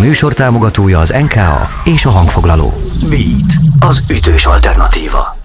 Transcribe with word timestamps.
műsor 0.00 0.32
támogatója 0.32 0.98
az 0.98 1.14
NKA 1.20 1.68
és 1.84 2.04
a 2.04 2.10
hangfoglaló. 2.10 2.72
Beat, 3.08 3.52
az 3.80 4.02
ütős 4.10 4.46
alternatíva. 4.46 5.36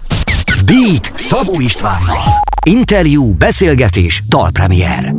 Beat 0.64 1.12
Szabó 1.14 1.60
Istvánnal. 1.60 2.22
Interjú, 2.68 3.34
beszélgetés, 3.34 4.22
dalpremier. 4.28 5.14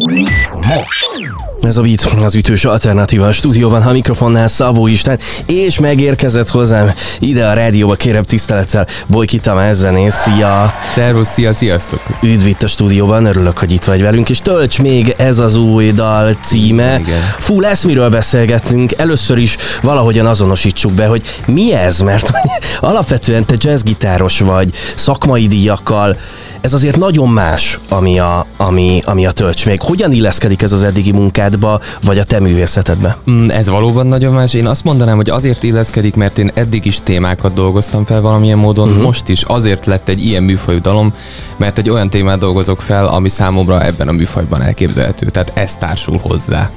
Most. 0.62 1.32
Ez 1.62 1.78
a 1.78 1.82
Beat, 1.82 2.04
az 2.04 2.36
ütős 2.36 2.66
alternatíva 2.66 3.28
a 3.28 3.32
stúdióban, 3.32 3.84
ha 3.84 3.90
a 3.90 3.94
mikrofonnál 3.94 4.48
Szabó 4.48 4.88
István, 4.88 5.20
és 5.46 5.80
megérkezett 5.80 6.50
hozzám 6.50 6.92
ide 7.20 7.48
a 7.48 7.54
rádióba, 7.54 7.96
kérem 7.96 8.24
tisztelettel 8.24 8.88
Bojki 9.06 9.40
Tamás 9.40 9.76
zenész, 9.76 10.14
szia! 10.14 10.74
Szervusz, 10.92 11.30
szia, 11.30 11.54
sziasztok! 11.54 12.02
Üdv 12.22 12.48
itt 12.48 12.64
a 12.64 12.68
stúdióban, 12.68 13.26
örülök, 13.26 13.58
hogy 13.58 13.72
itt 13.72 13.84
vagy 13.84 14.02
velünk, 14.02 14.30
és 14.30 14.40
tölts 14.40 14.80
még 14.80 15.14
ez 15.18 15.40
az 15.40 15.56
új 15.56 15.92
dal 15.92 16.36
címe. 16.42 17.00
Igen. 17.00 17.22
Fú, 17.38 17.60
lesz 17.60 17.84
miről 17.84 18.10
beszélgetnünk, 18.10 18.92
először 18.98 19.38
is 19.38 19.58
valahogyan 19.82 20.26
azonosítsuk 20.26 20.92
be, 20.92 21.06
hogy 21.06 21.22
mi 21.46 21.74
ez, 21.74 22.00
mert 22.00 22.32
alapvetően 22.80 23.46
te 23.46 23.56
jazzgitáros 23.58 24.40
vagy, 24.40 24.74
szakmai 24.96 25.48
díjakkal, 25.48 26.18
ez 26.68 26.74
azért 26.74 26.98
nagyon 26.98 27.30
más, 27.30 27.80
ami 27.90 28.20
a, 28.20 28.46
ami, 28.58 29.02
ami 29.06 29.26
a 29.26 29.32
tölts 29.32 29.66
még. 29.66 29.82
Hogyan 29.82 30.12
illeszkedik 30.12 30.62
ez 30.62 30.72
az 30.72 30.84
eddigi 30.84 31.12
munkádba, 31.12 31.82
vagy 32.04 32.18
a 32.20 32.24
te 32.24 32.40
művészetedbe? 32.40 33.18
Mm, 33.32 33.50
Ez 33.50 33.70
valóban 33.70 34.08
nagyon 34.08 34.34
más. 34.34 34.54
Én 34.54 34.68
azt 34.68 34.84
mondanám, 34.84 35.16
hogy 35.16 35.30
azért 35.30 35.64
illeszkedik, 35.64 36.16
mert 36.16 36.38
én 36.38 36.52
eddig 36.54 36.86
is 36.86 37.00
témákat 37.04 37.54
dolgoztam 37.54 38.06
fel 38.06 38.22
valamilyen 38.22 38.58
módon, 38.58 38.88
uh-huh. 38.90 39.04
most 39.04 39.30
is 39.30 39.42
azért 39.42 39.86
lett 39.86 40.08
egy 40.10 40.26
ilyen 40.26 40.44
műfajú 40.44 40.82
dalom, 40.82 41.14
mert 41.58 41.78
egy 41.78 41.90
olyan 41.90 42.10
témát 42.10 42.40
dolgozok 42.40 42.82
fel, 42.82 43.06
ami 43.06 43.30
számomra 43.30 43.86
ebben 43.86 44.08
a 44.08 44.12
műfajban 44.12 44.62
elképzelhető. 44.62 45.26
Tehát 45.26 45.52
ez 45.54 45.76
társul 45.76 46.20
hozzá. 46.22 46.70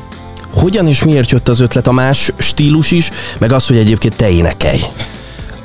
Hogyan 0.51 0.89
és 0.89 1.05
miért 1.05 1.31
jött 1.31 1.49
az 1.49 1.61
ötlet 1.61 1.87
a 1.87 1.93
más 1.93 2.33
stílus 2.39 2.91
is, 2.91 3.11
meg 3.39 3.53
az, 3.53 3.67
hogy 3.67 3.77
egyébként 3.77 4.17
te 4.17 4.31
énekelj? 4.31 4.81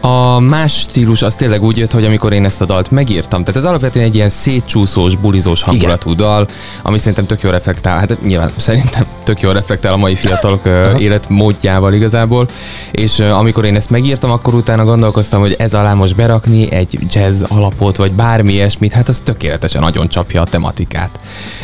A 0.05 0.39
más 0.39 0.79
stílus 0.79 1.21
az 1.21 1.35
tényleg 1.35 1.63
úgy 1.63 1.77
jött, 1.77 1.91
hogy 1.91 2.05
amikor 2.05 2.33
én 2.33 2.45
ezt 2.45 2.61
a 2.61 2.65
dalt 2.65 2.91
megírtam, 2.91 3.43
tehát 3.43 3.61
ez 3.61 3.67
alapvetően 3.67 4.05
egy 4.05 4.15
ilyen 4.15 4.29
szétcsúszós, 4.29 5.15
bulizós 5.15 5.61
hangulatú 5.61 6.11
Igen. 6.11 6.25
dal, 6.25 6.47
ami 6.83 6.97
szerintem 6.97 7.25
tök 7.25 7.41
jól 7.41 7.51
reflektál, 7.51 7.97
hát 7.97 8.21
nyilván 8.25 8.51
szerintem 8.57 9.05
tök 9.23 9.41
jól 9.41 9.53
reflektál 9.53 9.93
a 9.93 9.97
mai 9.97 10.15
fiatalok 10.15 10.61
életmódjával 10.97 11.93
igazából, 11.93 12.47
és 12.91 13.19
amikor 13.19 13.65
én 13.65 13.75
ezt 13.75 13.89
megírtam, 13.89 14.31
akkor 14.31 14.53
utána 14.53 14.83
gondolkoztam, 14.83 15.39
hogy 15.39 15.55
ez 15.57 15.73
alá 15.73 15.93
most 15.93 16.15
berakni 16.15 16.71
egy 16.71 16.99
jazz 17.09 17.43
alapot, 17.47 17.95
vagy 17.95 18.11
bármi 18.11 18.53
ilyesmit, 18.53 18.93
hát 18.93 19.09
az 19.09 19.19
tökéletesen 19.19 19.81
nagyon 19.81 20.07
csapja 20.07 20.41
a 20.41 20.45
tematikát. 20.45 21.19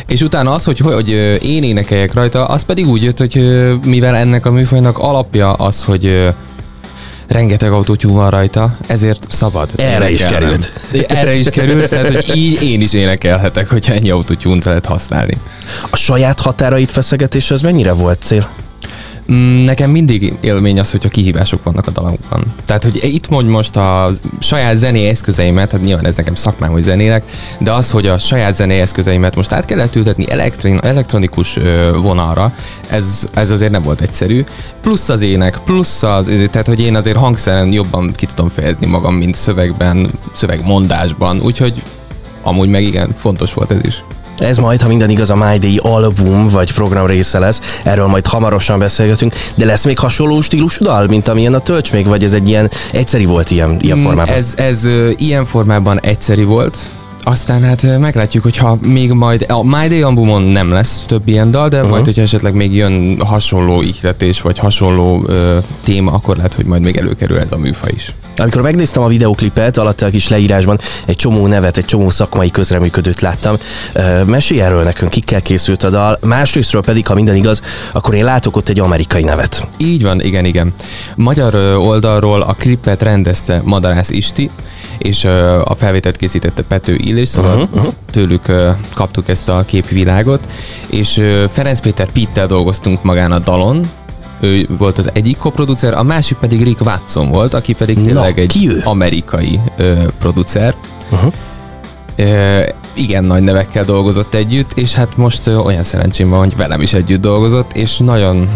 És 0.06 0.20
utána 0.20 0.52
az, 0.52 0.64
hogy, 0.64 0.78
hogy 0.78 1.08
én 1.42 1.62
énekeljek 1.62 2.14
rajta, 2.14 2.44
az 2.44 2.62
pedig 2.62 2.86
úgy 2.86 3.02
jött, 3.02 3.18
hogy 3.18 3.46
mivel 3.84 4.16
ennek 4.16 4.46
a 4.46 4.50
műfajnak 4.50 4.98
alapja 4.98 5.52
az, 5.52 5.82
hogy 5.82 6.32
rengeteg 7.32 7.72
autótyú 7.72 8.12
van 8.12 8.30
rajta, 8.30 8.76
ezért 8.86 9.26
szabad. 9.28 9.68
Erre 9.76 10.10
is 10.10 10.20
került. 10.24 10.72
Erre 11.08 11.34
is 11.34 11.48
került, 11.48 11.88
tehát 11.88 12.10
hogy 12.10 12.36
így 12.44 12.62
én 12.62 12.80
is 12.80 12.92
énekelhetek, 12.92 13.68
hogyha 13.68 13.94
ennyi 13.94 14.10
autótyúnt 14.10 14.64
lehet 14.64 14.86
használni. 14.86 15.36
A 15.90 15.96
saját 15.96 16.40
határait 16.40 16.90
feszegetés 16.90 17.50
az 17.50 17.60
mennyire 17.60 17.92
volt 17.92 18.18
cél? 18.22 18.48
Mm, 19.32 19.64
Nekem 19.64 19.90
mindig 19.90 20.34
élmény 20.40 20.80
az, 20.80 20.90
hogyha 20.90 21.08
kihívások 21.08 21.62
vannak 21.62 21.86
a 21.86 21.90
dalokban. 21.90 22.44
Tehát, 22.64 22.82
hogy 22.82 23.00
itt 23.02 23.28
mondj 23.28 23.50
most 23.50 23.76
a 23.76 24.10
saját 24.38 24.76
zené 24.76 25.08
eszközeimet, 25.08 25.70
hát 25.70 25.82
nyilván 25.82 26.06
ez 26.06 26.16
nekem 26.16 26.34
szakmám, 26.34 26.70
hogy 26.70 26.82
zenélek, 26.82 27.24
de 27.60 27.72
az, 27.72 27.90
hogy 27.90 28.06
a 28.06 28.18
saját 28.18 28.54
zené 28.54 28.80
eszközeimet 28.80 29.36
most 29.36 29.52
át 29.52 29.64
kellett 29.64 29.96
ültetni 29.96 30.30
elektrin, 30.30 30.78
elektronikus 30.82 31.58
vonalra, 31.94 32.54
ez, 32.90 33.28
ez 33.34 33.50
azért 33.50 33.70
nem 33.70 33.82
volt 33.82 34.00
egyszerű. 34.00 34.44
Plusz 34.80 35.08
az 35.08 35.22
ének, 35.22 35.58
plusz 35.64 36.02
az, 36.02 36.26
tehát, 36.50 36.66
hogy 36.66 36.80
én 36.80 36.96
azért 36.96 37.16
hangszeren 37.16 37.72
jobban 37.72 38.12
ki 38.12 38.26
tudom 38.26 38.48
fejezni 38.48 38.86
magam, 38.86 39.14
mint 39.14 39.34
szövegben, 39.34 40.10
szövegmondásban, 40.32 41.40
úgyhogy 41.40 41.82
amúgy 42.42 42.68
meg 42.68 42.82
igen, 42.82 43.14
fontos 43.18 43.54
volt 43.54 43.72
ez 43.72 43.80
is. 43.84 44.02
Ez 44.42 44.56
majd, 44.56 44.80
ha 44.80 44.88
minden 44.88 45.10
igaz, 45.10 45.30
a 45.30 45.36
My 45.36 45.58
Day 45.58 45.76
album 45.82 46.48
vagy 46.48 46.72
program 46.72 47.06
része 47.06 47.38
lesz, 47.38 47.60
erről 47.82 48.06
majd 48.06 48.26
hamarosan 48.26 48.78
beszélgetünk, 48.78 49.34
de 49.54 49.64
lesz 49.64 49.84
még 49.84 49.98
hasonló 49.98 50.40
stílusú 50.40 50.84
dal, 50.84 51.06
mint 51.06 51.28
amilyen 51.28 51.54
a 51.54 51.60
tölts 51.60 51.92
még, 51.92 52.06
vagy 52.06 52.24
ez 52.24 52.32
egy 52.32 52.48
ilyen 52.48 52.70
egyszeri 52.92 53.24
volt 53.24 53.50
ilyen, 53.50 53.76
ilyen 53.80 53.98
Mm, 53.98 54.02
formában? 54.02 54.34
Ez, 54.34 54.54
ez 54.56 54.88
ilyen 55.16 55.44
formában 55.44 56.00
egyszeri 56.00 56.44
volt, 56.44 56.78
aztán 57.24 57.62
hát 57.62 57.98
meglátjuk, 57.98 58.42
hogyha 58.42 58.78
még 58.80 59.12
majd, 59.12 59.44
a 59.48 59.64
My 59.64 59.88
Day 59.88 60.02
albumon 60.02 60.42
nem 60.42 60.70
lesz 60.70 61.04
több 61.06 61.28
ilyen 61.28 61.50
dal, 61.50 61.68
de 61.68 61.76
uh-huh. 61.76 61.90
majd, 61.90 62.04
hogyha 62.04 62.22
esetleg 62.22 62.54
még 62.54 62.74
jön 62.74 63.20
hasonló 63.20 63.82
ihletés, 63.82 64.40
vagy 64.40 64.58
hasonló 64.58 65.24
ö, 65.26 65.56
téma, 65.84 66.12
akkor 66.12 66.36
lehet, 66.36 66.54
hogy 66.54 66.64
majd 66.64 66.82
még 66.82 66.96
előkerül 66.96 67.38
ez 67.38 67.52
a 67.52 67.56
műfa 67.56 67.86
is. 67.94 68.12
Amikor 68.36 68.62
megnéztem 68.62 69.02
a 69.02 69.08
videoklipet, 69.08 69.76
alatt 69.76 70.02
a 70.02 70.10
kis 70.10 70.28
leírásban 70.28 70.80
egy 71.06 71.16
csomó 71.16 71.46
nevet, 71.46 71.76
egy 71.76 71.84
csomó 71.84 72.10
szakmai 72.10 72.50
közreműködőt 72.50 73.20
láttam. 73.20 73.56
Mesélj 74.26 74.60
erről 74.60 74.82
nekünk, 74.82 75.10
kikkel 75.10 75.42
készült 75.42 75.82
a 75.82 75.90
dal, 75.90 76.18
másrésztről 76.22 76.82
pedig, 76.82 77.06
ha 77.06 77.14
minden 77.14 77.34
igaz, 77.34 77.62
akkor 77.92 78.14
én 78.14 78.24
látok 78.24 78.56
ott 78.56 78.68
egy 78.68 78.80
amerikai 78.80 79.22
nevet. 79.22 79.68
Így 79.76 80.02
van, 80.02 80.20
igen, 80.20 80.44
igen. 80.44 80.74
Magyar 81.14 81.54
oldalról 81.76 82.42
a 82.42 82.52
klipet 82.52 83.02
rendezte 83.02 83.60
Madarász 83.64 84.10
Isti, 84.10 84.50
és 84.98 85.24
a 85.64 85.74
felvételt 85.78 86.16
készítette 86.16 86.62
Pető 86.62 86.94
Illés, 86.94 87.28
szóval 87.28 87.56
uh-huh, 87.56 87.74
uh-huh. 87.74 87.92
tőlük 88.10 88.42
kaptuk 88.94 89.28
ezt 89.28 89.48
a 89.48 89.64
képvilágot, 89.66 90.48
és 90.90 91.20
Ferenc 91.52 91.80
Péter 91.80 92.10
Pittel 92.12 92.46
dolgoztunk 92.46 93.02
magán 93.02 93.32
a 93.32 93.38
dalon, 93.38 93.90
ő 94.42 94.68
volt 94.78 94.98
az 94.98 95.10
egyik 95.12 95.36
koproducer, 95.36 95.94
a 95.94 96.02
másik 96.02 96.38
pedig 96.38 96.62
Rick 96.62 96.80
Watson 96.80 97.28
volt, 97.28 97.54
aki 97.54 97.72
pedig 97.72 97.96
Na, 97.96 98.02
tényleg 98.02 98.38
egy 98.38 98.46
ki 98.46 98.68
ő? 98.68 98.80
amerikai 98.84 99.60
ö, 99.76 99.92
producer. 100.18 100.74
Uh-huh. 101.10 101.32
Ö, 102.16 102.62
igen 102.94 103.24
nagy 103.24 103.42
nevekkel 103.42 103.84
dolgozott 103.84 104.34
együtt, 104.34 104.72
és 104.72 104.94
hát 104.94 105.16
most 105.16 105.46
ö, 105.46 105.56
olyan 105.56 105.82
szerencsém 105.82 106.28
van, 106.28 106.38
hogy 106.38 106.56
velem 106.56 106.80
is 106.80 106.92
együtt 106.92 107.20
dolgozott, 107.20 107.72
és 107.72 107.96
nagyon, 107.96 108.48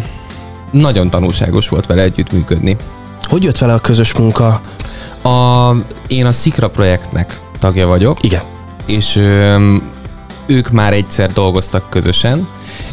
nagyon 0.70 1.10
tanulságos 1.10 1.68
volt 1.68 1.86
vele 1.86 2.02
együtt 2.02 2.32
működni. 2.32 2.76
Hogy 3.22 3.42
jött 3.42 3.58
vele 3.58 3.72
a 3.74 3.78
közös 3.80 4.12
munka? 4.14 4.60
A, 5.22 5.70
én 6.06 6.26
a 6.26 6.32
Szikra 6.32 6.68
projektnek 6.68 7.40
tagja 7.58 7.86
vagyok, 7.86 8.22
Igen. 8.22 8.42
és 8.86 9.16
ö, 9.16 9.56
ők 10.46 10.70
már 10.70 10.92
egyszer 10.92 11.32
dolgoztak 11.32 11.90
közösen, 11.90 12.46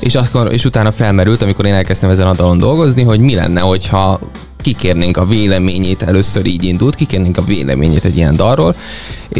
és, 0.03 0.15
akkor, 0.15 0.53
és 0.53 0.65
utána 0.65 0.91
felmerült, 0.91 1.41
amikor 1.41 1.65
én 1.65 1.73
elkezdtem 1.73 2.09
ezen 2.09 2.27
a 2.27 2.33
dalon 2.33 2.57
dolgozni, 2.57 3.03
hogy 3.03 3.19
mi 3.19 3.35
lenne, 3.35 3.59
hogyha 3.59 4.19
kikérnénk 4.61 5.17
a 5.17 5.25
véleményét, 5.25 6.01
először 6.01 6.45
így 6.45 6.63
indult, 6.63 6.95
kikérnénk 6.95 7.37
a 7.37 7.43
véleményét 7.43 8.05
egy 8.05 8.17
ilyen 8.17 8.35
dalról, 8.35 8.75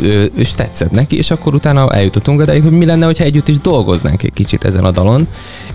ö, 0.02 0.24
és 0.24 0.52
tetszett 0.52 0.92
neki, 0.92 1.18
és 1.18 1.32
akkor 1.32 1.54
utána 1.54 1.90
eljutottunk 1.92 2.40
odáig, 2.42 2.62
hogy 2.64 2.72
mi 2.72 2.86
lenne, 2.86 3.06
hogyha 3.06 3.24
együtt 3.24 3.48
is 3.48 3.58
dolgoznánk 3.58 4.24
egy 4.24 4.34
kicsit 4.34 4.64
ezen 4.66 4.84
a 4.86 4.92
dalon, 4.92 5.28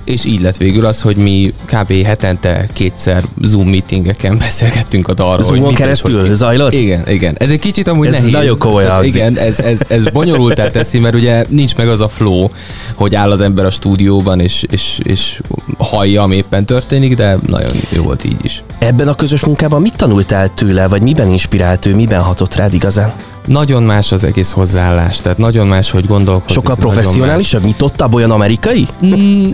és 0.04 0.24
így 0.24 0.40
lett 0.40 0.56
végül 0.56 0.86
az, 0.86 1.00
hogy 1.00 1.16
mi 1.16 1.54
kb. 1.64 1.92
hetente 2.04 2.68
kétszer 2.72 3.22
Zoom 3.42 3.68
meetingeken 3.68 4.38
beszélgettünk 4.46 5.08
a 5.08 5.14
dalról. 5.14 5.42
Zoomon 5.42 5.74
keresztül 5.74 6.20
hogy- 6.20 6.34
zajlott? 6.34 6.72
Igen, 6.72 7.08
igen. 7.08 7.34
Ez 7.38 7.50
egy 7.50 7.58
kicsit 7.58 7.88
amúgy 7.88 8.06
Ez 8.06 8.12
nehéz. 8.14 8.30
nagyon 8.30 8.58
Tehát 8.58 8.88
hangzik. 8.90 9.14
Igen, 9.14 9.36
ez, 9.36 9.60
ez, 9.60 9.80
ez 9.88 10.04
bonyolultá 10.04 10.70
teszi, 10.70 10.98
mert 10.98 11.14
ugye 11.14 11.44
nincs 11.48 11.76
meg 11.76 11.88
az 11.88 12.00
a 12.00 12.08
flow, 12.08 12.48
hogy 12.94 13.14
áll 13.14 13.30
az 13.30 13.40
ember 13.40 13.64
a 13.64 13.70
stúdióban, 13.70 14.40
és, 14.40 14.64
és, 14.70 15.00
és 15.02 15.40
hallja, 15.78 16.22
ami 16.22 16.36
éppen 16.36 16.64
történik, 16.64 17.14
de 17.16 17.36
nagyon 17.46 17.70
jó 17.88 18.02
volt 18.02 18.24
így 18.24 18.36
is. 18.42 18.62
Ebben 18.78 19.08
a 19.08 19.14
közös 19.14 19.44
munkában 19.44 19.80
mit 19.82 19.96
tanultál 19.96 20.54
tőle, 20.54 20.86
vagy 20.88 21.02
miben 21.02 21.30
inspirált 21.30 21.86
ő, 21.86 21.94
miben 21.94 22.20
hatott 22.20 22.54
rád 22.54 22.74
igazán? 22.74 23.12
Nagyon 23.48 23.82
más 23.82 24.12
az 24.12 24.24
egész 24.24 24.50
hozzáállás, 24.50 25.16
tehát 25.20 25.38
nagyon 25.38 25.66
más, 25.66 25.90
hogy 25.90 26.06
gondolkozik. 26.06 26.54
Sokkal 26.54 26.76
professzionálisabb, 26.76 27.64
nyitottabb, 27.64 28.14
olyan 28.14 28.30
amerikai? 28.30 28.86
más. 29.00 29.10
Mm, 29.20 29.50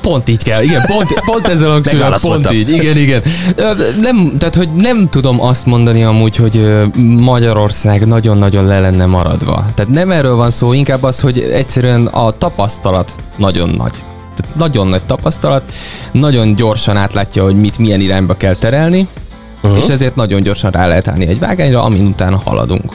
Pont 0.00 0.28
így 0.28 0.42
kell, 0.42 0.62
igen, 0.62 0.82
pont, 0.86 1.20
pont 1.24 1.48
ezzel 1.48 1.68
a 1.68 1.72
pont 1.72 1.84
Megválaszoltam. 1.84 2.54
így, 2.54 2.68
igen, 2.68 2.96
igen. 2.96 3.22
Nem, 4.00 4.32
tehát, 4.38 4.54
hogy 4.54 4.68
nem 4.68 5.08
tudom 5.08 5.40
azt 5.42 5.66
mondani 5.66 6.04
amúgy, 6.04 6.36
hogy 6.36 6.74
Magyarország 7.18 8.06
nagyon-nagyon 8.06 8.64
le 8.64 8.80
lenne 8.80 9.06
maradva. 9.06 9.66
Tehát 9.74 9.92
nem 9.92 10.10
erről 10.10 10.34
van 10.34 10.50
szó, 10.50 10.72
inkább 10.72 11.02
az, 11.02 11.20
hogy 11.20 11.38
egyszerűen 11.38 12.06
a 12.06 12.30
tapasztalat 12.30 13.12
nagyon 13.36 13.68
nagy. 13.68 13.92
Tehát 14.36 14.54
nagyon 14.56 14.88
nagy 14.88 15.02
tapasztalat, 15.02 15.62
nagyon 16.12 16.54
gyorsan 16.54 16.96
átlátja, 16.96 17.42
hogy 17.42 17.54
mit 17.60 17.78
milyen 17.78 18.00
irányba 18.00 18.34
kell 18.34 18.54
terelni, 18.54 19.06
uh-huh. 19.60 19.78
és 19.78 19.88
ezért 19.88 20.16
nagyon 20.16 20.42
gyorsan 20.42 20.70
rá 20.70 20.86
lehet 20.86 21.08
állni 21.08 21.26
egy 21.26 21.38
vágányra, 21.38 21.82
amin 21.82 22.06
utána 22.06 22.40
haladunk. 22.44 22.92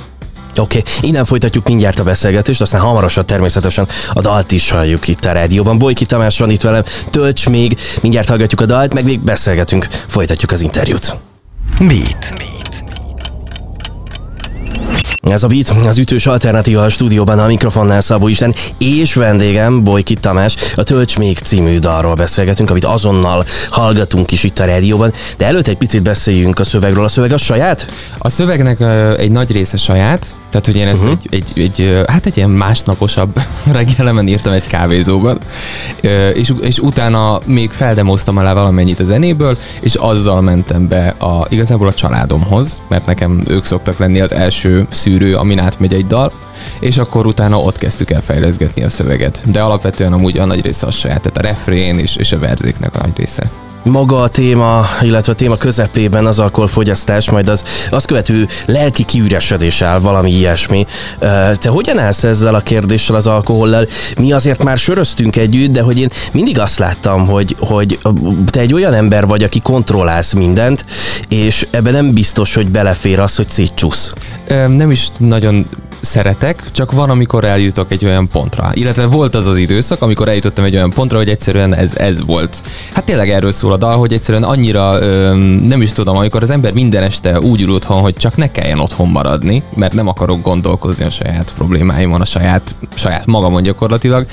Oké, 0.60 0.78
okay. 0.78 1.10
innen 1.10 1.26
folytatjuk 1.26 1.68
mindjárt 1.68 2.00
a 2.00 2.04
beszélgetést, 2.04 2.62
aztán 2.62 2.82
hamarosan 2.82 3.26
természetesen 3.26 3.88
a 4.14 4.22
dalt 4.22 4.52
is 4.52 4.70
halljuk 4.70 5.08
itt 5.08 5.26
a 5.26 5.32
rádióban. 5.32 5.78
Bojki 5.78 6.06
Tamás 6.06 6.40
van 6.40 6.50
itt 6.50 6.62
velem, 6.62 6.84
tölts 7.10 7.48
még, 7.50 7.78
mindjárt 8.02 8.28
hallgatjuk 8.28 8.62
a 8.62 8.66
dalt, 8.66 8.94
meg 8.94 9.04
még 9.04 9.20
beszélgetünk, 9.20 9.88
folytatjuk 10.08 10.52
az 10.52 10.62
interjút. 10.62 11.16
Beat. 11.80 12.34
Ez 15.22 15.44
a 15.44 15.48
Beat, 15.48 15.70
az 15.86 15.98
ütős 15.98 16.26
alternatíva 16.26 16.84
a 16.84 16.90
stúdióban 16.90 17.40
a 17.40 17.48
mikrofonnál 17.48 18.02
Szabó 18.02 18.28
Isten, 18.28 18.54
és 18.78 19.14
vendégem 19.14 19.84
Bojki 19.84 20.14
Tamás, 20.14 20.56
a 20.76 20.84
Tölts 20.84 21.18
még 21.18 21.38
című 21.38 21.80
dalról 21.80 22.14
beszélgetünk, 22.14 22.70
amit 22.70 22.86
azonnal 22.86 23.46
hallgatunk 23.70 24.32
is 24.32 24.44
itt 24.44 24.60
a 24.60 24.66
rádióban, 24.66 25.14
de 25.38 25.46
előtt 25.46 25.68
egy 25.68 25.78
picit 25.78 26.02
beszéljünk 26.02 26.60
a 26.60 26.64
szövegről. 26.64 27.04
A 27.04 27.08
szöveg 27.08 27.34
a 27.34 27.38
saját? 27.38 27.88
A 28.18 28.30
szövegnek 28.30 28.82
egy 29.20 29.32
nagy 29.32 29.52
része 29.52 29.78
saját, 29.78 30.34
tehát, 30.56 30.70
hogy 30.70 30.82
én 30.82 30.88
ezt 30.88 31.04
uh-huh. 31.04 31.18
egy, 31.30 31.44
egy, 31.56 31.80
egy, 31.80 32.06
hát 32.08 32.26
egy 32.26 32.38
ilyen 32.38 32.50
másnaposabb 32.50 33.42
reggelemen 33.72 34.28
írtam 34.28 34.54
egy 34.54 34.68
kávézóban, 34.68 35.40
és, 36.34 36.54
és 36.62 36.80
utána 36.80 37.40
még 37.46 37.72
feldemoztam 37.72 38.38
alá 38.38 38.54
valamennyit 38.54 39.00
a 39.00 39.04
zenéből, 39.04 39.58
és 39.80 39.96
azzal 39.96 40.42
mentem 40.42 40.88
be 40.88 41.08
a, 41.08 41.46
igazából 41.50 41.88
a 41.88 41.94
családomhoz, 41.94 42.82
mert 42.88 43.06
nekem 43.06 43.42
ők 43.48 43.66
szoktak 43.66 43.98
lenni 43.98 44.20
az 44.20 44.32
első 44.32 44.88
szűrő, 44.90 45.36
amin 45.36 45.60
átmegy 45.60 45.94
egy 45.94 46.08
dal, 46.08 46.32
és 46.80 46.98
akkor 46.98 47.26
utána 47.26 47.60
ott 47.60 47.78
kezdtük 47.78 48.12
el 48.12 48.22
fejleszgetni 48.22 48.84
a 48.84 48.90
szöveget. 48.90 49.42
De 49.52 49.62
alapvetően 49.62 50.14
amúgy 50.14 50.38
a 50.38 50.46
nagy 50.46 50.62
része 50.62 50.88
a 50.88 50.92
saját, 50.92 51.22
tehát 51.22 51.38
a 51.38 51.42
refrén 51.42 52.00
és, 52.00 52.16
és 52.16 52.32
a 52.32 52.40
verzéknek 52.40 52.96
a 52.96 53.00
nagy 53.02 53.18
része 53.18 53.50
maga 53.86 54.22
a 54.22 54.28
téma, 54.28 54.86
illetve 55.02 55.32
a 55.32 55.36
téma 55.36 55.58
közepében 55.58 56.26
az 56.26 56.40
alkoholfogyasztás, 56.40 57.30
majd 57.30 57.48
az 57.48 57.64
azt 57.90 58.06
követő 58.06 58.48
lelki 58.66 59.04
kiüresedés 59.04 59.82
áll, 59.82 60.00
valami 60.00 60.32
ilyesmi. 60.32 60.86
Te 61.54 61.70
hogyan 61.70 62.00
állsz 62.00 62.24
ezzel 62.24 62.56
a 62.56 62.60
kérdéssel 62.60 63.16
az 63.16 63.28
alkohollal? 63.28 63.88
Mi 64.18 64.32
azért 64.32 64.64
már 64.64 64.78
söröztünk 64.78 65.36
együtt, 65.36 65.72
de 65.72 65.82
hogy 65.82 66.00
én 66.00 66.10
mindig 66.32 66.60
azt 66.60 66.80
láttam, 66.80 67.28
hogy, 67.28 67.56
hogy 67.60 68.00
te 68.46 68.60
egy 68.60 68.74
olyan 68.74 68.94
ember 68.94 69.28
vagy, 69.28 69.44
aki 69.44 69.60
kontrollálsz 69.60 70.34
mindent, 70.34 70.86
és 71.30 71.68
ebben 71.70 71.94
nem 71.94 72.14
biztos, 72.14 72.54
hogy 72.54 72.68
belefér 72.68 73.20
az, 73.20 73.36
hogy 73.36 73.50
szétcsúsz. 73.50 74.14
Nem 74.68 74.92
is 74.92 75.08
nagyon 75.18 75.66
szeretek, 76.06 76.64
csak 76.72 76.92
van, 76.92 77.10
amikor 77.10 77.44
eljutok 77.44 77.92
egy 77.92 78.06
olyan 78.06 78.28
pontra. 78.28 78.70
Illetve 78.74 79.06
volt 79.06 79.36
az 79.36 79.46
az 79.46 79.58
időszak, 79.58 80.02
amikor 80.02 80.28
eljutottam 80.28 80.66
egy 80.66 80.76
olyan 80.76 80.90
pontra, 80.90 81.18
hogy 81.18 81.30
egyszerűen 81.30 81.74
ez, 81.74 81.96
ez 81.96 82.26
volt. 82.26 82.62
Hát 82.94 83.06
tényleg 83.06 83.30
erről 83.30 83.52
szól 83.52 83.74
a 83.74 83.78
dal, 83.78 83.98
hogy 83.98 84.14
egyszerűen 84.14 84.44
annyira 84.44 85.02
öm, 85.02 85.40
nem 85.40 85.82
is 85.82 85.92
tudom, 85.92 86.18
amikor 86.18 86.42
az 86.42 86.50
ember 86.50 86.74
minden 86.74 87.04
este 87.04 87.40
úgy 87.40 87.62
ül 87.62 87.74
otthon, 87.74 88.02
hogy 88.02 88.16
csak 88.16 88.38
ne 88.38 88.52
kelljen 88.52 88.80
otthon 88.80 89.08
maradni, 89.08 89.64
mert 89.76 89.94
nem 89.94 90.08
akarok 90.08 90.42
gondolkozni 90.42 91.06
a 91.06 91.10
saját 91.10 91.54
problémáimon, 91.58 92.22
a 92.22 92.26
saját, 92.26 92.76
saját 92.94 93.26
magamon 93.26 93.64
gyakorlatilag, 93.64 94.28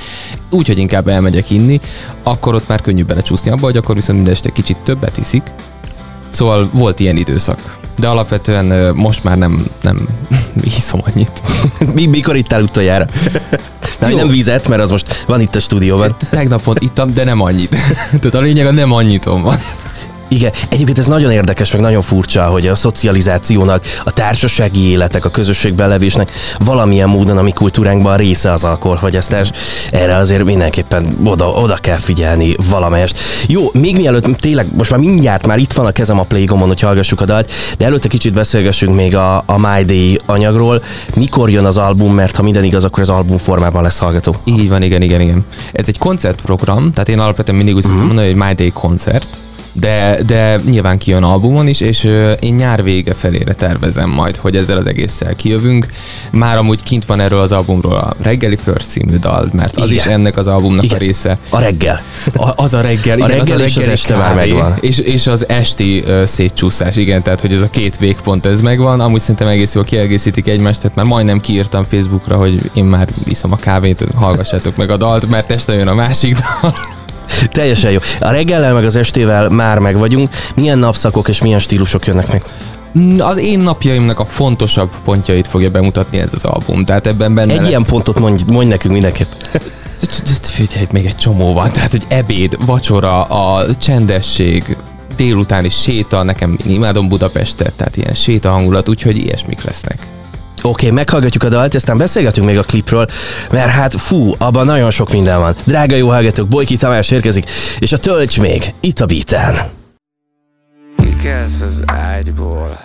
úgyhogy 0.51 0.79
inkább 0.79 1.09
elmegyek 1.09 1.51
inni, 1.51 1.81
akkor 2.23 2.55
ott 2.55 2.69
már 2.69 2.81
könnyű 2.81 3.05
belecsúszni 3.05 3.51
abba, 3.51 3.65
hogy 3.65 3.77
akkor 3.77 3.95
viszont 3.95 4.17
minden 4.17 4.35
este 4.35 4.53
kicsit 4.53 4.77
többet 4.77 5.19
iszik. 5.19 5.43
Szóval 6.31 6.69
volt 6.73 7.01
ilyen 7.01 7.17
időszak 7.17 7.81
de 7.99 8.09
alapvetően 8.09 8.95
most 8.95 9.25
már 9.25 9.39
nem, 9.39 9.67
nem 9.83 10.09
hiszom 10.75 11.01
annyit. 11.05 11.43
Mi, 11.95 12.07
mikor 12.07 12.37
ittál 12.37 12.63
utoljára? 12.63 13.07
Nem, 13.99 14.15
nem 14.15 14.29
vizet, 14.29 14.69
mert 14.69 14.83
az 14.83 14.91
most 14.91 15.25
van 15.25 15.41
itt 15.41 15.55
a 15.55 15.61
stúdióban. 15.61 16.17
Tegnap 16.31 16.63
pont 16.63 16.81
ittam, 16.81 17.15
de 17.15 17.25
nem 17.25 17.41
annyit. 17.41 17.71
Tehát 18.21 18.35
a 18.35 18.41
lényeg 18.41 18.67
a 18.67 18.71
nem 18.71 18.93
annyitom 18.93 19.43
van. 19.43 19.59
Igen, 20.33 20.53
egyébként 20.69 20.99
ez 20.99 21.07
nagyon 21.07 21.31
érdekes, 21.31 21.73
meg 21.73 21.81
nagyon 21.81 22.03
furcsa, 22.03 22.45
hogy 22.45 22.67
a 22.67 22.75
szocializációnak, 22.75 23.85
a 24.05 24.13
társasági 24.13 24.89
életek, 24.89 25.25
a 25.25 25.31
közösségben 25.31 25.89
levésnek 25.89 26.31
valamilyen 26.59 27.09
módon 27.09 27.39
a 27.39 27.43
mi 27.43 27.51
kultúránkban 27.51 28.17
része 28.17 28.53
az 28.53 28.65
alkoholfogyasztás. 28.65 29.51
Erre 29.91 30.17
azért 30.17 30.45
mindenképpen 30.45 31.17
oda, 31.25 31.49
oda 31.49 31.77
kell 31.77 31.97
figyelni 31.97 32.57
valamelyest. 32.69 33.19
Jó, 33.47 33.71
még 33.73 33.97
mielőtt 33.97 34.37
tényleg, 34.37 34.67
most 34.77 34.91
már 34.91 35.01
mindjárt 35.01 35.47
már 35.47 35.59
itt 35.59 35.73
van 35.73 35.87
a 35.87 35.91
kezem 35.91 36.19
a 36.19 36.23
Playgomon, 36.23 36.69
hogy 36.69 36.81
hallgassuk 36.81 37.21
a 37.21 37.25
dalt, 37.25 37.51
de 37.79 37.85
előtte 37.85 38.09
kicsit 38.09 38.33
beszélgessünk 38.33 38.95
még 38.95 39.17
a, 39.17 39.43
a 39.47 39.59
My 39.59 39.85
Day 39.85 40.19
anyagról. 40.27 40.83
Mikor 41.15 41.51
jön 41.51 41.65
az 41.65 41.77
album, 41.77 42.15
mert 42.15 42.37
ha 42.37 42.43
minden 42.43 42.65
igaz, 42.65 42.85
akkor 42.85 43.03
az 43.03 43.09
album 43.09 43.37
formában 43.37 43.83
lesz 43.83 43.99
hallgató. 43.99 44.37
Így 44.45 44.69
van, 44.69 44.83
igen, 44.83 45.03
igen, 45.03 45.21
igen. 45.21 45.45
Ez 45.73 45.89
egy 45.89 45.99
koncertprogram, 45.99 46.93
tehát 46.93 47.09
én 47.09 47.19
alapvetően 47.19 47.57
mindig 47.57 47.75
úgy 47.75 47.85
uh-huh. 47.85 48.03
mondani, 48.03 48.27
hogy 48.27 48.37
My 48.37 48.53
Day 48.55 48.71
koncert, 48.71 49.27
de, 49.73 50.19
de 50.27 50.61
nyilván 50.65 50.99
kijön 50.99 51.23
albumon 51.23 51.69
is, 51.69 51.81
és 51.81 52.05
én 52.41 52.55
nyár 52.55 52.83
vége 52.83 53.15
felére 53.15 53.53
tervezem 53.53 54.11
majd, 54.11 54.37
hogy 54.37 54.57
ezzel 54.57 54.77
az 54.77 54.87
egésszel 54.87 55.35
kijövünk. 55.35 55.87
Már 56.31 56.59
amúgy 56.59 56.83
kint 56.83 57.05
van 57.05 57.21
erről 57.21 57.41
az 57.41 57.53
albumról 57.53 57.97
a 57.97 58.15
Reggeli 58.23 58.57
First 58.57 58.87
című 58.87 59.17
dal, 59.17 59.49
mert 59.53 59.77
az 59.77 59.91
igen. 59.91 60.05
is 60.05 60.13
ennek 60.13 60.37
az 60.37 60.47
albumnak 60.47 60.85
igen. 60.85 60.97
a 60.97 61.01
része. 61.01 61.39
A 61.51 61.61
reggel. 61.61 62.01
A, 62.35 62.63
az 62.63 62.75
a 62.75 62.81
reggel, 62.81 63.19
igen, 63.19 63.31
a 63.31 63.33
reggel 63.33 63.55
az 63.55 63.61
a 63.61 63.65
és 63.65 63.77
az 63.77 63.89
este 63.89 64.17
már 64.17 64.35
megvan. 64.35 64.75
És, 64.81 64.99
és 64.99 65.27
az 65.27 65.49
esti 65.49 66.03
uh, 66.07 66.25
szétcsúszás, 66.25 66.97
igen, 66.97 67.23
tehát 67.23 67.41
hogy 67.41 67.53
ez 67.53 67.63
a 67.63 67.71
két 67.71 67.99
végpont 67.99 68.47
ez 68.47 68.61
megvan, 68.61 69.01
amúgy 69.01 69.21
szerintem 69.21 69.49
egész 69.49 69.75
jól 69.75 69.85
kiegészítik 69.85 70.49
egymást, 70.49 70.81
tehát 70.81 70.97
már 70.97 71.07
majdnem 71.07 71.41
kiírtam 71.41 71.85
Facebookra, 71.85 72.37
hogy 72.37 72.71
én 72.75 72.85
már 72.85 73.09
iszom 73.25 73.53
a 73.53 73.57
kávét, 73.57 74.05
hallgassátok 74.15 74.77
meg 74.77 74.91
a 74.91 74.97
dalt, 74.97 75.29
mert 75.29 75.51
este 75.51 75.73
jön 75.73 75.89
a 75.89 75.95
másik 75.95 76.37
dal. 76.37 76.75
Teljesen 77.53 77.91
jó. 77.91 77.99
A 78.21 78.31
reggellel 78.31 78.75
meg 78.75 78.85
az 78.85 78.97
estével 78.97 79.49
már 79.49 79.79
meg 79.79 79.99
vagyunk. 79.99 80.31
Milyen 80.55 80.79
napszakok 80.79 81.29
és 81.29 81.43
milyen 81.43 81.59
stílusok 81.59 82.07
jönnek 82.07 82.33
meg? 82.33 82.43
Mm, 82.99 83.19
az 83.19 83.39
én 83.39 83.59
napjaimnak 83.59 84.19
a 84.19 84.25
fontosabb 84.25 84.91
pontjait 85.05 85.49
fogja 85.49 85.71
bemutatni 85.71 86.19
ez 86.19 86.31
az 86.33 86.45
album. 86.45 86.85
Tehát 86.85 87.07
ebben 87.07 87.35
benne 87.35 87.53
Egy 87.53 87.59
lesz... 87.59 87.69
ilyen 87.69 87.85
pontot 87.89 88.21
mondj, 88.21 88.43
mondj 88.47 88.69
nekünk 88.69 88.93
mindenképp. 88.93 89.31
Figyelj, 90.43 90.87
még 90.93 91.07
egy 91.07 91.17
csomó 91.17 91.53
van. 91.53 91.73
Tehát, 91.73 91.91
hogy 91.91 92.05
ebéd, 92.09 92.57
vacsora, 92.67 93.23
a 93.25 93.77
csendesség, 93.77 94.77
délutáni 95.17 95.69
séta, 95.69 96.23
nekem 96.23 96.59
én 96.67 96.73
imádom 96.73 97.09
Budapestet, 97.09 97.73
tehát 97.73 97.97
ilyen 97.97 98.15
séta 98.15 98.51
hangulat, 98.51 98.89
úgyhogy 98.89 99.17
ilyesmik 99.17 99.65
lesznek. 99.65 100.07
Oké, 100.63 100.87
okay, 100.87 100.91
meghallgatjuk 100.91 101.43
a 101.43 101.49
dalt, 101.49 101.75
aztán 101.75 101.99
beszélgetünk 101.99 102.47
még 102.47 102.59
a 102.59 102.63
klipről, 102.63 103.07
mert 103.51 103.71
hát 103.71 103.95
fú, 103.95 104.35
abban 104.39 104.67
nagyon 104.67 104.91
sok 104.91 105.13
minden 105.13 105.39
van. 105.39 105.55
Drága 105.65 105.97
jó 105.97 106.09
hallgatók, 106.09 106.49
Bojki 106.49 106.77
Tamás 106.77 107.11
érkezik, 107.11 107.51
és 107.79 107.93
a 107.93 107.99
tölts 107.99 108.41
még 108.41 108.75
itt 108.81 109.01
a 109.01 109.07
beaten. 109.07 109.55
Kikelsz 110.97 111.61
az 111.61 111.83
ágyból, 111.87 112.79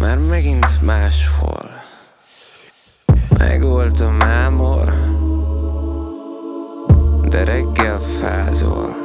már 0.00 0.18
megint 0.18 0.82
máshol. 0.82 1.70
Megvolt 3.38 4.00
a 4.00 4.10
mámor, 4.10 4.94
de 7.28 7.44
reggel 7.44 8.00
fázol. 8.20 8.96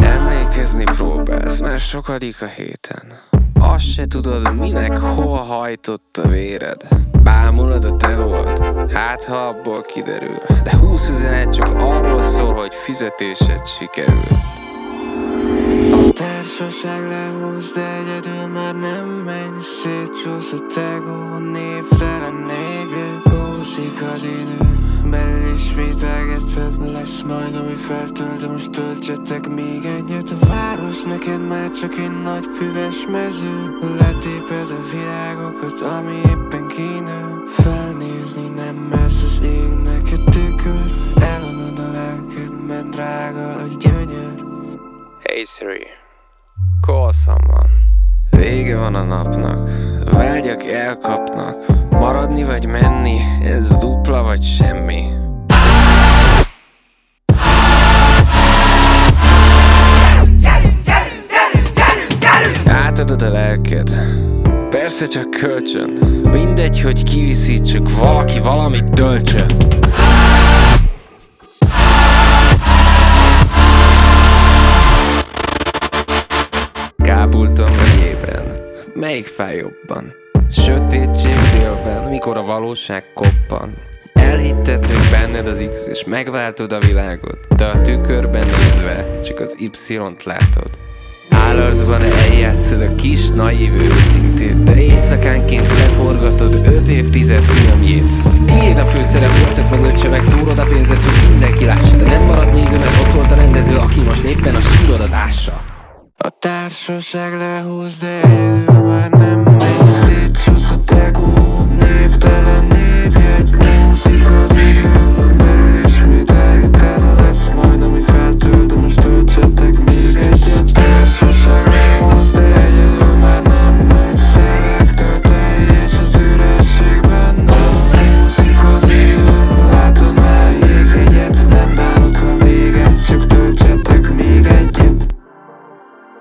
Emlékezni 0.00 0.84
próbálsz, 0.84 1.60
mert 1.60 1.82
sokadik 1.82 2.42
a 2.42 2.46
héten. 2.46 3.27
Azt 3.60 3.92
se 3.92 4.06
tudod, 4.06 4.54
minek 4.54 4.98
hol 4.98 5.36
hajtott 5.36 6.16
a 6.22 6.28
véred. 6.28 6.82
Bámulod 7.22 7.84
a 7.84 7.96
telót, 7.96 8.58
hát 8.92 9.24
ha 9.24 9.36
abból 9.36 9.82
kiderül. 9.82 10.38
De 10.64 10.76
20 10.76 11.08
üzenet 11.08 11.54
csak 11.54 11.74
arról 11.74 12.22
szól, 12.22 12.54
hogy 12.54 12.74
fizetésed 12.74 13.66
sikerül. 13.66 14.22
A 15.92 16.12
társaság 16.12 17.08
lehúz, 17.08 17.72
de 17.74 17.92
egyedül 17.92 18.46
már 18.52 18.74
nem 18.74 19.06
menj. 19.06 19.60
Szétcsúsz 19.60 20.52
a 20.52 20.74
tegó, 20.74 21.38
névtelen 21.38 22.34
névjegy 22.34 23.17
Húzik 23.78 24.02
az 24.12 24.22
idő 24.22 24.70
belül 25.10 25.54
ismételgeted 25.54 26.92
Lesz 26.92 27.22
majd, 27.22 27.54
ami 27.54 27.74
feltölt, 27.74 28.50
most 28.50 28.70
töltsetek 28.70 29.48
még 29.48 29.84
egyet. 29.84 30.30
A 30.30 30.46
város 30.46 31.02
neked 31.02 31.48
már 31.48 31.70
csak 31.70 31.96
egy 31.96 32.22
nagy 32.22 32.44
füves 32.58 33.06
mező. 33.12 33.78
Letéped 33.98 34.70
a 34.70 34.82
virágokat, 34.92 35.80
ami 35.80 36.16
éppen 36.28 36.66
kínő 36.66 37.42
Felnézni 37.46 38.48
nem 38.48 38.74
mersz 38.74 39.22
az 39.22 39.40
ég 39.44 39.72
neked 39.84 40.24
tükör. 40.30 40.92
Elonod 41.20 41.78
a 41.78 41.90
lelked, 41.90 42.66
mert 42.68 42.88
drága 42.88 43.54
a 43.54 43.66
gyönyör. 43.78 44.44
Hey 45.22 45.44
Siri, 45.44 45.86
call 46.86 47.12
someone 47.12 47.70
Vége 48.30 48.76
van 48.76 48.94
a 48.94 49.02
napnak, 49.02 49.70
vágyak 50.12 50.64
elkapnak 50.64 51.77
Maradni 51.98 52.44
vagy 52.44 52.66
menni, 52.66 53.18
ez 53.42 53.76
dupla 53.76 54.22
vagy 54.22 54.42
semmi? 54.42 55.04
Átadod 62.66 63.22
a 63.22 63.30
lelked, 63.30 63.90
persze 64.70 65.06
csak 65.06 65.30
kölcsön. 65.30 65.90
Mindegy, 66.32 66.80
hogy 66.80 67.02
kiviszi, 67.04 67.62
csak 67.62 67.96
valaki 67.98 68.38
valamit 68.38 68.90
töltsön 68.90 69.46
Kábultam 76.96 77.72
vagy 77.72 78.02
ébren, 78.02 78.56
melyik 78.94 79.26
fáj 79.26 79.56
jobban? 79.56 80.12
Sötétség 80.50 81.36
délben, 81.52 82.08
mikor 82.10 82.36
a 82.36 82.42
valóság 82.42 83.04
koppan. 83.14 83.74
Elhitted, 84.12 84.86
hogy 84.86 85.10
benned 85.10 85.46
az 85.46 85.68
X, 85.72 85.86
és 85.86 86.04
megváltod 86.04 86.72
a 86.72 86.78
világot. 86.78 87.38
De 87.56 87.64
a 87.64 87.82
tükörben 87.82 88.46
nézve 88.46 89.20
csak 89.24 89.40
az 89.40 89.56
Y-t 89.58 90.24
látod. 90.24 90.70
Állarcban 91.30 92.02
eljátszod 92.02 92.80
a 92.80 92.94
kis 92.94 93.28
naív 93.28 93.72
őszintét 93.72 94.62
De 94.62 94.82
éjszakánként 94.82 95.72
leforgatod 95.72 96.54
öt 96.54 96.88
évtized 96.88 97.44
filmjét. 97.44 98.06
Tiéd 98.44 98.78
a 98.78 98.86
főszerep, 98.86 99.38
voltak 99.44 99.70
meg 99.70 100.10
meg 100.10 100.22
szórod 100.22 100.58
a 100.58 100.64
pénzet, 100.64 101.02
hogy 101.02 101.28
mindenki 101.28 101.64
lássa 101.64 101.96
De 101.96 102.04
nem 102.04 102.22
maradt 102.22 102.52
néző, 102.52 102.78
mert 102.78 102.96
rossz 102.96 103.12
volt 103.12 103.30
a 103.30 103.34
rendező, 103.34 103.76
aki 103.76 104.00
most 104.00 104.24
éppen 104.24 104.54
a 104.54 104.60
sírodat 104.60 105.12
ássa. 105.12 105.60
A 106.16 106.28
társaság 106.38 107.32
lehúz, 107.32 107.98
de 107.98 108.20
idő 108.24 108.82
már 108.82 109.10
nem 109.10 109.47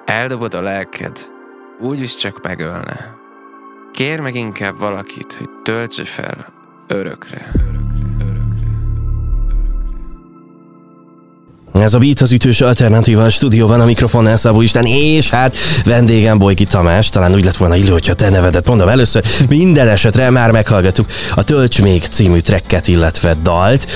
Eldobod 0.06 0.54
a 0.54 0.62
lelked, 0.62 1.28
úgyis 1.80 2.16
csak 2.16 2.44
megölne. 2.44 3.16
Kér 3.98 4.20
meg 4.20 4.36
inkább 4.36 4.78
valakit, 4.78 5.34
hogy 5.34 5.50
töltse 5.64 6.06
fel 6.06 6.54
örökre. 6.88 7.52
Ez 11.82 11.94
a 11.94 11.98
Beat 11.98 12.22
az 12.22 12.32
ütős 12.32 12.62
alternatíva 12.62 13.24
a 13.24 13.30
stúdióban, 13.30 13.80
a 13.80 13.86
mikrofonnál 13.86 14.38
Szabó 14.38 14.62
Isten, 14.62 14.86
és 14.86 15.30
hát 15.30 15.56
vendégem 15.86 16.38
Bolyki 16.38 16.64
Tamás, 16.64 17.10
talán 17.10 17.34
úgy 17.34 17.46
lett 17.46 17.58
volna 17.58 17.76
illő, 17.76 17.92
hogyha 17.92 18.14
te 18.14 18.30
nevedet 18.30 18.68
mondom 18.68 18.88
először. 18.88 19.24
Minden 19.50 19.88
esetre 19.88 20.30
már 20.30 20.52
meghallgattuk 20.52 21.06
a 21.36 21.44
Tölts 21.44 21.82
még 21.82 22.04
című 22.04 22.40
trekket, 22.40 22.88
illetve 22.88 23.36
dalt. 23.44 23.88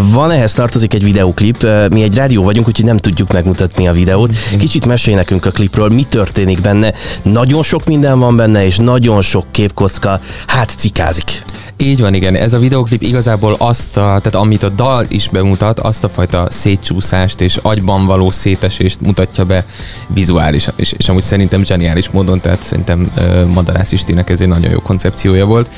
Van 0.00 0.30
ehhez 0.30 0.52
tartozik 0.52 0.94
egy 0.94 1.04
videóklip, 1.04 1.66
mi 1.90 2.02
egy 2.02 2.14
rádió 2.14 2.42
vagyunk, 2.42 2.68
úgyhogy 2.68 2.84
nem 2.84 2.96
tudjuk 2.96 3.32
megmutatni 3.32 3.88
a 3.88 3.92
videót. 3.92 4.36
Kicsit 4.58 4.86
mesélj 4.86 5.16
nekünk 5.16 5.46
a 5.46 5.50
klipről, 5.50 5.88
mi 5.88 6.04
történik 6.04 6.60
benne. 6.60 6.92
Nagyon 7.22 7.62
sok 7.62 7.84
minden 7.84 8.18
van 8.18 8.36
benne, 8.36 8.64
és 8.66 8.76
nagyon 8.76 9.22
sok 9.22 9.44
képkocka, 9.50 10.20
hát 10.46 10.72
cikázik. 10.76 11.42
Így 11.78 12.00
van, 12.00 12.14
igen. 12.14 12.34
Ez 12.34 12.52
a 12.52 12.58
videoklip 12.58 13.02
igazából 13.02 13.54
azt, 13.58 13.96
a, 13.96 14.00
tehát 14.00 14.34
amit 14.34 14.62
a 14.62 14.68
dal 14.68 15.06
is 15.08 15.28
bemutat, 15.28 15.80
azt 15.80 16.04
a 16.04 16.08
fajta 16.08 16.46
szétcsúszást 16.50 17.40
és 17.40 17.56
agyban 17.62 18.04
való 18.04 18.30
szétesést 18.30 19.00
mutatja 19.00 19.44
be 19.44 19.64
vizuális, 20.08 20.68
és, 20.76 20.94
és 20.98 21.08
amúgy 21.08 21.22
szerintem 21.22 21.64
zseniális 21.64 22.08
módon, 22.08 22.40
tehát 22.40 22.62
szerintem 22.62 23.12
uh, 23.16 23.44
Madarász 23.44 23.92
Istinek 23.92 24.30
ez 24.30 24.40
egy 24.40 24.48
nagyon 24.48 24.70
jó 24.70 24.78
koncepciója 24.78 25.46
volt. 25.46 25.70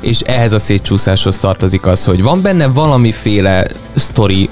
És 0.00 0.20
ehhez 0.20 0.52
a 0.52 0.58
szétcsúszáshoz 0.58 1.38
tartozik 1.38 1.86
az, 1.86 2.04
hogy 2.04 2.22
van 2.22 2.42
benne 2.42 2.66
valamiféle 2.66 3.66
story 3.96 4.48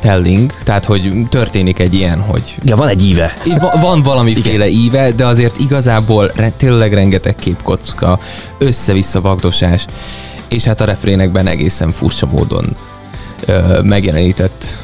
telling, 0.00 0.52
tehát 0.64 0.84
hogy 0.84 1.12
történik 1.28 1.78
egy 1.78 1.94
ilyen, 1.94 2.20
hogy... 2.20 2.54
Ja, 2.62 2.76
van 2.76 2.88
egy 2.88 3.04
íve. 3.04 3.34
Va- 3.60 3.80
van 3.80 4.02
valamiféle 4.02 4.68
Igen. 4.68 4.80
íve, 4.80 5.10
de 5.10 5.26
azért 5.26 5.60
igazából 5.60 6.32
re- 6.34 6.50
tényleg 6.50 6.92
rengeteg 6.92 7.34
képkocka, 7.34 8.20
össze-vissza 8.58 9.20
vagdosás, 9.20 9.84
és 10.48 10.64
hát 10.64 10.80
a 10.80 10.84
refrénekben 10.84 11.46
egészen 11.46 11.92
furcsa 11.92 12.26
módon 12.26 12.76
ö, 13.46 13.80
megjelenített 13.82 14.76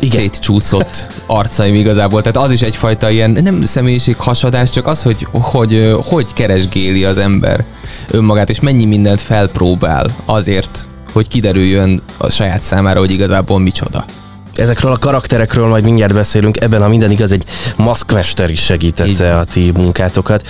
igen. 0.00 0.20
szétcsúszott 0.20 1.06
arcaim 1.26 1.74
igazából. 1.74 2.20
Tehát 2.22 2.36
az 2.36 2.52
is 2.52 2.62
egyfajta 2.62 3.10
ilyen 3.10 3.30
nem 3.30 3.64
személyiség 3.64 4.16
hasadás, 4.16 4.70
csak 4.70 4.86
az, 4.86 5.02
hogy 5.02 5.26
hogy, 5.30 5.96
hogy 6.02 6.32
keresgéli 6.32 7.04
az 7.04 7.18
ember 7.18 7.64
önmagát, 8.10 8.50
és 8.50 8.60
mennyi 8.60 8.84
mindent 8.84 9.20
felpróbál 9.20 10.06
azért, 10.24 10.84
hogy 11.12 11.28
kiderüljön 11.28 12.02
a 12.16 12.30
saját 12.30 12.62
számára, 12.62 12.98
hogy 12.98 13.10
igazából 13.10 13.58
micsoda. 13.58 14.04
Ezekről 14.60 14.92
a 14.92 14.98
karakterekről 14.98 15.66
majd 15.66 15.84
mindjárt 15.84 16.14
beszélünk, 16.14 16.60
ebben 16.60 16.82
a 16.82 16.88
minden 16.88 17.10
igaz, 17.10 17.32
egy 17.32 17.44
maszkmester 17.76 18.50
is 18.50 18.60
segítette 18.60 19.36
a 19.38 19.44
ti 19.44 19.70
munkátokat. 19.74 20.46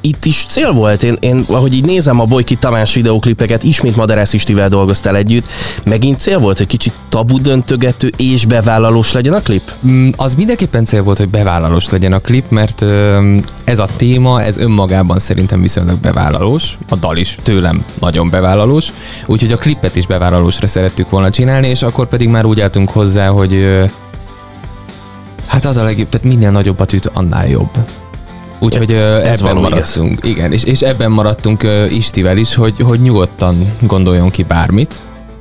Itt 0.00 0.24
is 0.24 0.46
cél 0.48 0.72
volt, 0.72 1.02
én, 1.02 1.16
én 1.20 1.44
ahogy 1.48 1.74
így 1.74 1.84
nézem 1.84 2.20
a 2.20 2.24
Bolyki 2.24 2.54
Tamás 2.54 2.94
videóklipeket, 2.94 3.62
ismét 3.62 3.96
Maderász 3.96 4.32
Istivel 4.32 4.68
dolgoztál 4.68 5.16
együtt, 5.16 5.46
megint 5.82 6.20
cél 6.20 6.38
volt, 6.38 6.58
hogy 6.58 6.66
kicsit 6.66 6.92
tabu 7.08 7.40
döntögető 7.40 8.12
és 8.16 8.46
bevállalós 8.46 9.12
legyen 9.12 9.32
a 9.32 9.40
klip? 9.40 9.72
Mm, 9.86 10.08
az 10.16 10.34
mindenképpen 10.34 10.84
cél 10.84 11.02
volt, 11.02 11.18
hogy 11.18 11.28
bevállalós 11.28 11.90
legyen 11.90 12.12
a 12.12 12.18
klip, 12.18 12.50
mert 12.50 12.84
ez 13.64 13.78
a 13.78 13.88
téma, 13.96 14.42
ez 14.42 14.56
önmagában 14.56 15.18
szerintem 15.18 15.60
viszonylag 15.60 15.98
bevállalós, 15.98 16.78
a 16.88 16.96
dal 16.96 17.16
is 17.16 17.36
tőlem 17.42 17.84
nagyon 18.00 18.30
bevállalós, 18.30 18.92
úgyhogy 19.26 19.52
a 19.52 19.56
klipet 19.56 19.96
is 19.96 20.06
bevállalósra 20.06 20.66
szerettük 20.66 21.10
volna 21.10 21.30
csinálni, 21.30 21.68
és 21.68 21.82
akkor 21.82 22.08
pedig 22.08 22.28
már 22.28 22.44
úgy 22.44 22.60
álltunk 22.60 22.90
hozzá, 22.90 23.28
hogy 23.30 23.84
hát 25.46 25.64
az 25.64 25.76
a 25.76 25.82
legjobb, 25.82 26.08
tehát 26.08 26.26
minél 26.26 26.50
nagyobbat 26.50 26.92
üt, 26.92 27.06
annál 27.06 27.48
jobb. 27.48 27.70
Úgyhogy 28.58 28.92
ez 28.92 29.40
ebben 29.40 29.56
maradtunk. 29.56 30.10
Igaz. 30.10 30.30
Igen, 30.30 30.52
és, 30.52 30.62
és 30.62 30.80
ebben 30.80 31.10
maradtunk 31.10 31.66
Istivel 31.88 32.36
is, 32.36 32.54
hogy, 32.54 32.80
hogy 32.80 33.00
nyugodtan 33.00 33.74
gondoljon 33.80 34.30
ki 34.30 34.42
bármit, 34.42 34.94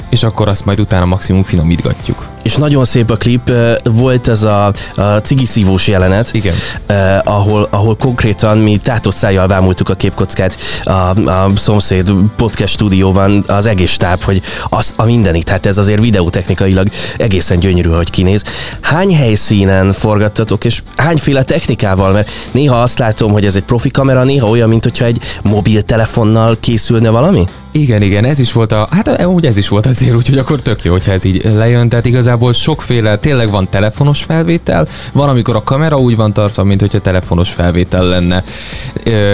és 0.10 0.24
akkor 0.24 0.48
azt 0.48 0.66
majd 0.66 0.80
utána 0.80 1.06
maximum 1.06 1.44
finomítgatjuk. 1.44 2.29
És 2.42 2.56
nagyon 2.56 2.86
szép 2.86 3.12
a 3.12 3.16
klip, 3.16 3.52
volt 3.84 4.28
ez 4.28 4.44
a, 4.44 4.66
a 4.96 5.02
cigiszívós 5.02 5.88
jelenet, 5.88 6.34
Igen. 6.34 6.56
Eh, 6.86 7.20
ahol, 7.24 7.68
ahol 7.70 7.96
konkrétan 7.96 8.58
mi 8.58 8.78
tátott 8.78 9.16
szájjal 9.16 9.48
bámultuk 9.48 9.90
a 9.90 9.94
képkockát 9.94 10.58
a, 10.84 10.92
a 11.30 11.52
szomszéd 11.56 12.12
podcast 12.36 12.74
stúdióban 12.74 13.44
az 13.48 13.66
egész 13.66 13.92
stáb, 13.92 14.22
hogy 14.22 14.42
azt 14.70 14.94
a 14.96 15.06
mindenit, 15.06 15.50
hát 15.50 15.66
ez 15.66 15.78
azért 15.78 16.02
videótechnikailag 16.02 16.90
egészen 17.18 17.60
gyönyörű, 17.60 17.90
hogy 17.90 18.10
kinéz. 18.10 18.44
Hány 18.82 19.16
helyszínen 19.16 19.92
forgattatok, 19.92 20.66
és 20.66 20.84
hányféle 20.96 21.44
technikával, 21.44 22.12
mert 22.12 22.30
néha 22.52 22.82
azt 22.82 23.00
látom, 23.00 23.32
hogy 23.32 23.46
ez 23.46 23.56
egy 23.56 23.64
profi 23.64 23.92
kamera, 23.92 24.24
néha 24.24 24.48
olyan, 24.48 24.70
mint 24.70 24.84
hogyha 24.84 25.06
egy 25.06 25.20
mobiltelefonnal 25.42 26.58
készülne 26.60 27.10
valami? 27.10 27.46
Igen, 27.72 28.02
igen, 28.02 28.26
ez 28.26 28.40
is 28.40 28.52
volt 28.52 28.72
a, 28.72 28.88
hát 28.92 29.26
úgy 29.26 29.46
ez 29.46 29.58
is 29.58 29.68
volt 29.68 29.86
azért, 29.86 30.16
úgyhogy 30.16 30.38
akkor 30.38 30.62
tök 30.62 30.84
jó, 30.84 30.92
hogyha 30.92 31.12
ez 31.12 31.24
így 31.24 31.42
lejön, 31.44 31.90
tehát 31.90 32.06
igazából 32.06 32.54
sokféle, 32.54 33.18
tényleg 33.18 33.50
van 33.50 33.70
telefonos 33.70 34.24
felvétel, 34.24 34.88
van, 35.14 35.30
amikor 35.30 35.56
a 35.56 35.64
kamera 35.64 35.98
úgy 35.98 36.16
van 36.16 36.34
tartva, 36.34 36.64
mint 36.64 36.80
hogyha 36.80 37.00
telefonos 37.00 37.50
felvétel 37.50 38.06
lenne. 38.06 38.44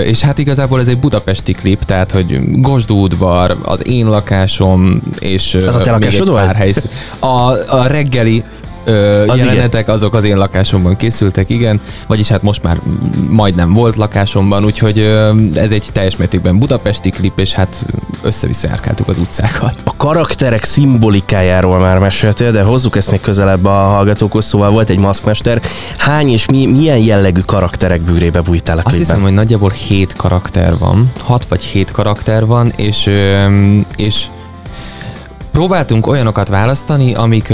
És 0.04 0.20
hát 0.20 0.38
igazából 0.38 0.80
ez 0.80 0.88
egy 0.88 1.00
budapesti 1.00 1.52
klip, 1.52 1.84
tehát, 1.84 2.12
hogy 2.12 2.40
Gosdú 2.62 3.04
udvar, 3.04 3.58
az 3.64 3.88
én 3.88 4.08
lakásom, 4.08 5.02
és 5.20 5.54
az 5.54 5.76
a 5.76 5.80
te 5.80 5.98
még 5.98 6.14
egy 6.14 6.30
pár 6.30 6.56
helyszín. 6.56 6.90
A, 7.20 7.52
a 7.68 7.88
reggeli 7.88 8.44
ö, 8.86 9.28
az 9.28 9.38
jelenetek 9.38 9.82
igen. 9.82 9.96
azok 9.96 10.14
az 10.14 10.24
én 10.24 10.38
lakásomban 10.38 10.96
készültek, 10.96 11.50
igen, 11.50 11.82
vagyis 12.08 12.28
hát 12.28 12.42
most 12.42 12.64
már 12.64 12.78
majdnem 13.30 13.74
volt 13.74 13.96
lakásomban, 13.96 14.66
úgyhogy 14.66 15.00
ö, 15.00 15.34
ez 15.54 15.72
egy 15.72 15.86
teljes 15.92 16.16
mértékben 16.16 16.60
budapesti 16.60 17.10
klip, 17.10 17.40
és 17.40 17.54
hát 17.54 17.86
össze-vissza 18.22 18.68
járkáltuk 18.68 19.08
az 19.08 19.18
utcákat. 19.18 19.82
A 19.84 19.96
karakterek 19.98 20.64
szimbolikájáról 20.64 21.80
már 21.80 22.00
meséltél, 22.00 22.52
de 22.52 22.64
hozzuk 22.64 22.96
ezt 22.96 23.12
még 23.12 23.22
közelebb 23.22 23.66
a 23.66 23.70
hallgatókhoz, 23.70 24.46
szóval 24.46 24.70
volt 24.70 24.90
egy 24.90 24.98
maszkmester. 24.98 25.62
Hány 25.98 26.30
és 26.30 26.46
mi, 26.46 26.66
milyen 26.66 26.98
jellegű 26.98 27.42
karakterek 27.46 28.02
bűrébe 28.02 28.42
bújtál 28.42 28.78
a 28.78 28.82
klipben? 28.82 28.86
Azt 28.86 28.98
hiszem, 28.98 29.22
hogy 29.22 29.34
nagyjából 29.34 29.70
hét 29.70 30.14
karakter 30.16 30.78
van, 30.78 31.12
hat 31.24 31.46
vagy 31.50 31.64
hét 31.64 31.92
karakter 31.92 32.46
van, 32.46 32.74
és, 32.76 33.10
és 33.96 34.26
próbáltunk 35.52 36.08
olyanokat 36.08 36.48
választani, 36.48 37.14
amik 37.14 37.54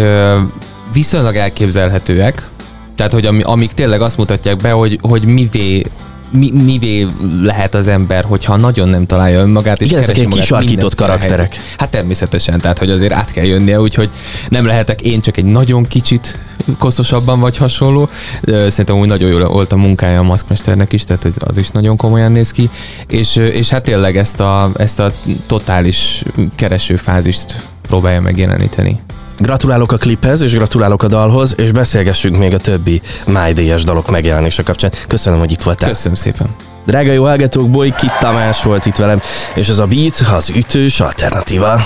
viszonylag 0.94 1.36
elképzelhetőek, 1.36 2.48
tehát 2.96 3.14
hogy 3.14 3.44
amik 3.44 3.72
tényleg 3.72 4.02
azt 4.02 4.18
mutatják 4.18 4.58
be, 4.58 4.72
hogy, 4.72 5.00
hogy 5.02 5.24
mivé 5.24 5.84
mi, 6.32 6.52
mivé 6.52 7.08
lehet 7.42 7.76
az 7.76 7.88
ember, 7.88 8.24
hogyha 8.24 8.56
nagyon 8.56 8.90
nem 8.90 9.06
találja 9.06 9.40
önmagát, 9.40 9.82
és 9.82 9.90
Igen, 9.90 10.02
keresi 10.02 10.22
magát 10.22 10.40
kisarkított 10.40 10.96
karakterek. 10.96 11.54
Helyzet. 11.54 11.76
Hát 11.78 11.90
természetesen, 11.90 12.60
tehát 12.60 12.80
hogy 12.80 12.90
azért 12.90 13.14
át 13.14 13.32
kell 13.32 13.46
jönnie, 13.46 13.80
úgyhogy 13.80 14.10
nem 14.50 14.66
lehetek 14.66 15.02
én 15.02 15.22
csak 15.22 15.38
egy 15.38 15.46
nagyon 15.46 15.84
kicsit 15.84 16.38
koszosabban 16.78 17.40
vagy 17.40 17.58
hasonló. 17.58 18.10
Szerintem 18.44 18.98
úgy 18.98 19.08
nagyon 19.08 19.30
jól 19.30 19.48
volt 19.48 19.72
a 19.72 19.78
munkája 19.78 20.20
a 20.20 20.24
maszkmesternek 20.24 20.94
is, 20.94 21.04
tehát 21.04 21.26
az 21.40 21.58
is 21.58 21.70
nagyon 21.70 21.98
komolyan 21.98 22.32
néz 22.32 22.52
ki. 22.52 22.70
És, 23.08 23.36
és 23.36 23.70
hát 23.70 23.84
tényleg 23.84 24.18
ezt 24.18 24.40
a, 24.40 24.72
ezt 24.76 25.00
a 25.00 25.12
totális 25.46 26.24
keresőfázist 26.56 27.62
próbálja 27.82 28.22
megjeleníteni. 28.22 29.00
Gratulálok 29.42 29.92
a 29.92 29.98
kliphez, 29.98 30.42
és 30.42 30.54
gratulálok 30.54 31.04
a 31.04 31.08
dalhoz, 31.08 31.54
és 31.58 31.72
beszélgessünk 31.72 32.38
még 32.38 32.54
a 32.54 32.58
többi 32.58 33.02
májdélyes 33.26 33.84
dalok 33.84 34.12
megjelenése 34.12 34.64
kapcsán. 34.64 34.92
Köszönöm, 35.08 35.40
hogy 35.40 35.52
itt 35.52 35.62
voltál. 35.62 35.90
Köszönöm 35.90 36.16
szépen. 36.16 36.56
Drága 36.86 37.12
jó 37.12 37.24
hallgatók, 37.24 37.70
Boly 37.70 37.94
Kit 37.98 38.18
Tamás 38.20 38.64
volt 38.64 38.86
itt 38.86 38.96
velem, 38.96 39.22
és 39.54 39.68
ez 39.68 39.80
a 39.80 39.86
Beat 39.86 40.24
az 40.34 40.50
ütős 40.50 41.00
alternatíva. 41.00 41.82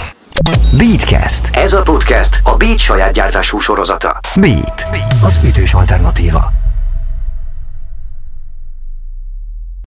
Beatcast. 0.78 1.50
Ez 1.52 1.74
a 1.74 1.82
podcast 1.82 2.40
a 2.44 2.56
Beat 2.56 2.80
saját 2.80 3.14
gyártású 3.14 3.60
sorozata. 3.60 4.20
Beat. 4.36 4.88
Az 5.24 5.40
ütős 5.44 5.74
alternatíva. 5.74 6.65